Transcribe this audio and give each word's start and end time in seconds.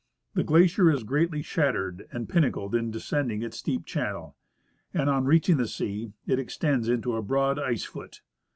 The 0.33 0.43
glacier 0.43 0.89
is 0.89 1.03
greatly 1.03 1.43
shattered 1.43 2.07
and 2.11 2.27
pinnacled 2.27 2.73
in 2.73 2.89
descending 2.89 3.43
its 3.43 3.57
steep 3.57 3.85
channel, 3.85 4.35
and 4.95 5.11
on 5.11 5.25
reaching 5.25 5.57
the 5.57 5.67
sea 5.67 6.13
it 6.25 6.39
expands 6.39 6.89
into 6.89 7.15
a 7.15 7.21
broad 7.21 7.59
ice 7.59 7.83
foot. 7.85 8.21